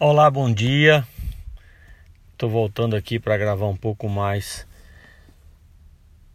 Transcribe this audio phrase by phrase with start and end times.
[0.00, 1.04] Olá, bom dia.
[2.30, 4.64] Estou voltando aqui para gravar um pouco mais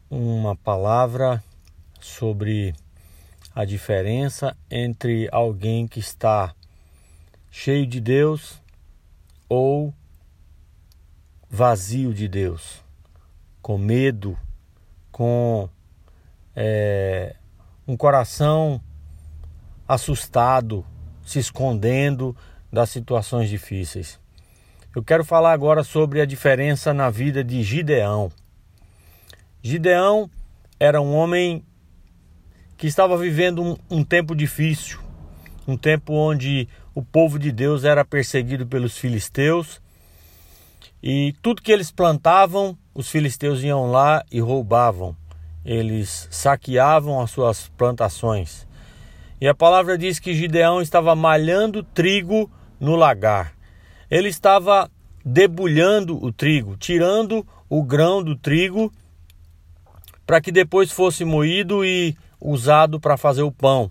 [0.09, 1.41] uma palavra
[1.97, 2.75] sobre
[3.55, 6.53] a diferença entre alguém que está
[7.49, 8.61] cheio de Deus
[9.47, 9.93] ou
[11.49, 12.83] vazio de Deus,
[13.61, 14.37] com medo,
[15.09, 15.69] com
[16.53, 17.33] é,
[17.87, 18.81] um coração
[19.87, 20.85] assustado,
[21.23, 22.35] se escondendo
[22.73, 24.19] das situações difíceis.
[24.95, 28.31] Eu quero falar agora sobre a diferença na vida de Gideão.
[29.61, 30.27] Gideão
[30.79, 31.63] era um homem
[32.75, 34.99] que estava vivendo um, um tempo difícil,
[35.67, 39.79] um tempo onde o povo de Deus era perseguido pelos filisteus
[41.01, 45.15] e tudo que eles plantavam, os filisteus iam lá e roubavam.
[45.63, 48.67] Eles saqueavam as suas plantações.
[49.39, 52.49] E a palavra diz que Gideão estava malhando trigo
[52.83, 53.53] no lagar.
[54.11, 54.91] Ele estava
[55.25, 58.91] debulhando o trigo, tirando o grão do trigo
[60.25, 63.89] para que depois fosse moído e usado para fazer o pão.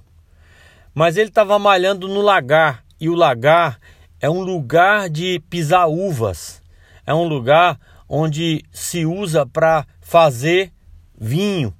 [0.94, 3.80] Mas ele estava malhando no lagar, e o lagar
[4.20, 6.62] é um lugar de pisar uvas,
[7.06, 10.70] é um lugar onde se usa para fazer
[11.18, 11.74] vinho.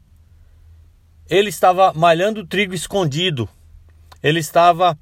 [1.29, 3.47] Ele estava malhando trigo escondido,
[4.23, 4.99] ele estava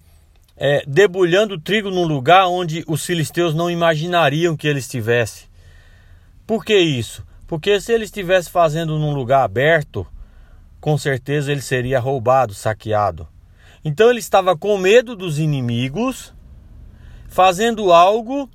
[0.62, 5.46] é, debulhando trigo num lugar onde os filisteus não imaginariam que ele estivesse.
[6.46, 7.26] Por que isso?
[7.46, 10.06] Porque se ele estivesse fazendo num lugar aberto,
[10.78, 13.26] com certeza ele seria roubado, saqueado.
[13.82, 16.34] Então ele estava com medo dos inimigos,
[17.26, 18.46] fazendo algo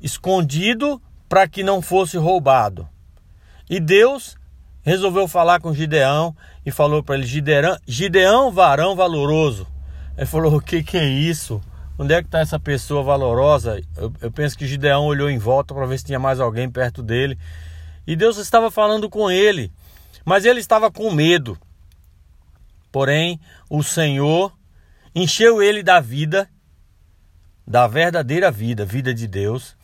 [0.00, 2.88] escondido para que não fosse roubado.
[3.68, 4.36] E Deus
[4.80, 9.66] resolveu falar com Gideão e falou para ele: Gideão, Gideão, varão valoroso.
[10.18, 11.62] Ele falou: O que, que é isso?
[11.96, 13.80] Onde é que está essa pessoa valorosa?
[13.96, 17.04] Eu, eu penso que Gideão olhou em volta para ver se tinha mais alguém perto
[17.04, 17.38] dele.
[18.04, 19.70] E Deus estava falando com ele,
[20.24, 21.56] mas ele estava com medo.
[22.90, 23.38] Porém,
[23.70, 24.52] o Senhor
[25.14, 26.48] encheu ele da vida,
[27.64, 29.76] da verdadeira vida, vida de Deus.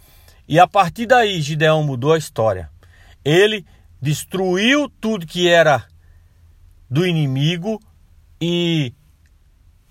[0.48, 2.70] E a partir daí, Gideão mudou a história.
[3.24, 3.64] Ele
[4.00, 5.86] destruiu tudo que era
[6.90, 7.80] do inimigo
[8.40, 8.92] e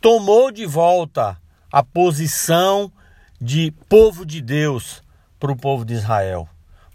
[0.04, 1.38] tomou de volta
[1.72, 2.92] a posição
[3.40, 5.02] de povo de Deus
[5.40, 6.46] para o povo de Israel.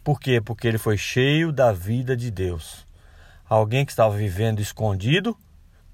[0.04, 0.42] Por quê?
[0.42, 2.86] Porque ele foi cheio da vida de Deus.
[3.48, 5.34] Alguém que estava vivendo escondido,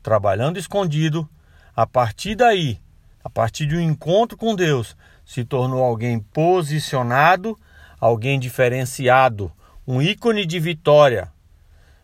[0.02, 1.30] trabalhando escondido,
[1.76, 2.80] a partir daí,
[3.22, 7.56] a partir de um encontro com Deus, se tornou alguém posicionado,
[8.00, 9.52] alguém diferenciado,
[9.86, 11.30] um ícone de vitória.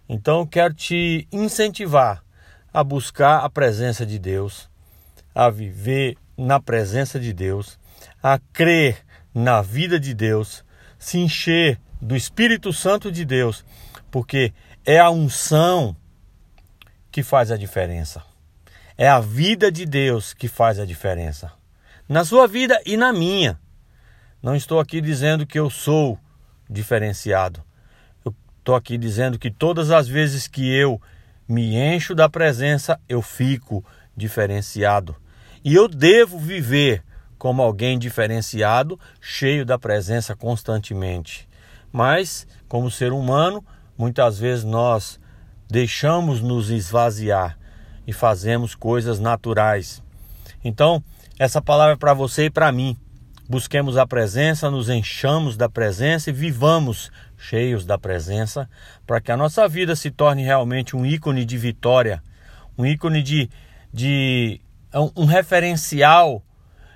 [0.09, 2.23] Então quero te incentivar
[2.73, 4.71] a buscar a presença de Deus,
[5.35, 7.79] a viver na presença de Deus,
[8.23, 9.05] a crer
[9.35, 10.65] na vida de Deus,
[10.99, 13.65] se encher do Espírito Santo de Deus,
[14.11, 14.53] porque
[14.85, 15.97] é a unção
[17.11, 18.23] que faz a diferença.
[18.97, 21.53] É a vida de Deus que faz a diferença.
[22.09, 23.59] Na sua vida e na minha.
[24.43, 26.19] Não estou aqui dizendo que eu sou
[26.69, 27.63] diferenciado.
[28.25, 31.01] Eu estou aqui dizendo que todas as vezes que eu
[31.49, 33.85] me encho da presença, eu fico
[34.21, 35.17] diferenciado.
[35.65, 37.03] E eu devo viver
[37.39, 41.49] como alguém diferenciado, cheio da presença constantemente.
[41.91, 43.65] Mas, como ser humano,
[43.97, 45.19] muitas vezes nós
[45.69, 47.59] deixamos nos esvaziar
[48.07, 50.03] e fazemos coisas naturais.
[50.63, 51.03] Então,
[51.39, 52.97] essa palavra é para você e para mim.
[53.49, 58.69] Busquemos a presença, nos enchamos da presença e vivamos cheios da presença,
[59.07, 62.23] para que a nossa vida se torne realmente um ícone de vitória,
[62.77, 63.51] um ícone de,
[63.93, 64.61] de
[64.93, 66.43] é um referencial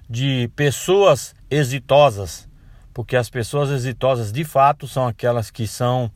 [0.09, 2.49] de pessoas exitosas,
[2.93, 6.10] porque as pessoas exitosas de fato são aquelas que são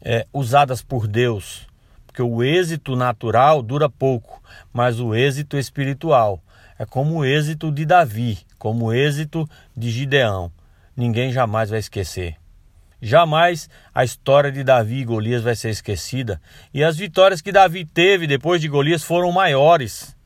[0.00, 1.66] é, usadas por Deus,
[2.06, 4.42] porque o êxito natural dura pouco,
[4.72, 6.40] mas o êxito espiritual
[6.78, 10.50] é como o êxito de Davi, como o êxito de Gideão.
[10.96, 12.41] Ninguém jamais vai esquecer.
[13.04, 16.40] Jamais a história de Davi e Golias vai ser esquecida.
[16.72, 20.16] E as vitórias que Davi teve depois de Golias foram maiores.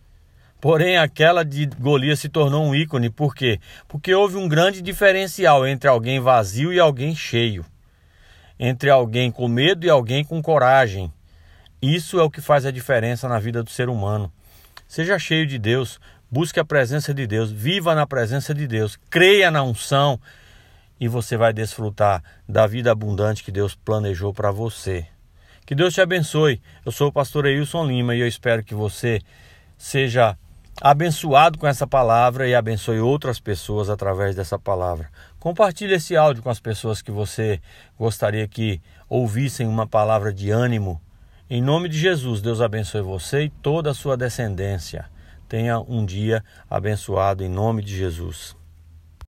[0.60, 3.08] Porém, aquela de Golias se tornou um ícone.
[3.08, 3.58] Por quê?
[3.88, 7.64] Porque houve um grande diferencial entre alguém vazio e alguém cheio.
[8.60, 11.10] Entre alguém com medo e alguém com coragem.
[11.80, 14.30] Isso é o que faz a diferença na vida do ser humano.
[14.86, 15.98] Seja cheio de Deus,
[16.30, 20.20] busque a presença de Deus, viva na presença de Deus, creia na unção
[20.98, 25.06] e você vai desfrutar da vida abundante que Deus planejou para você.
[25.64, 26.60] Que Deus te abençoe.
[26.84, 29.20] Eu sou o pastor Eilson Lima e eu espero que você
[29.76, 30.38] seja
[30.80, 35.10] abençoado com essa palavra e abençoe outras pessoas através dessa palavra.
[35.38, 37.60] Compartilhe esse áudio com as pessoas que você
[37.98, 41.00] gostaria que ouvissem uma palavra de ânimo.
[41.48, 45.06] Em nome de Jesus, Deus abençoe você e toda a sua descendência.
[45.48, 48.56] Tenha um dia abençoado em nome de Jesus.